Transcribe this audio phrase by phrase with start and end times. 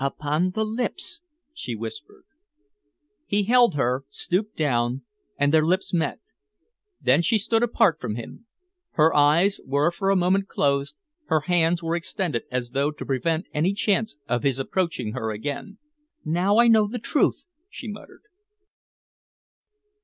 [0.03, 1.21] "Upon the lips,"
[1.53, 2.23] she whispered.
[3.27, 5.03] He held her, stooped down,
[5.37, 6.19] and their lips met.
[6.99, 8.47] Then she stood apart from him.
[8.93, 10.95] Her eyes were for a moment closed,
[11.27, 15.77] her hands were extended as though to prevent any chance of his approaching her again.
[16.25, 18.23] "Now I know the truth," she muttered.